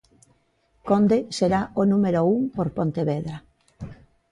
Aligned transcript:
Conde 0.89 1.19
será 1.37 1.61
o 1.81 1.83
número 1.91 2.19
un 2.35 2.41
por 2.55 2.67
Pontevedra. 2.77 3.35